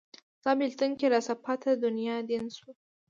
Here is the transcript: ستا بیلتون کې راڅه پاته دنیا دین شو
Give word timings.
ستا 0.39 0.51
بیلتون 0.59 0.91
کې 0.99 1.05
راڅه 1.13 1.35
پاته 1.43 1.69
دنیا 1.83 2.15
دین 2.29 2.45
شو 2.57 2.69